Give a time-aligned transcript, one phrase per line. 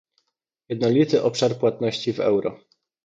[0.69, 2.59] Jednolity obszar płatności w euro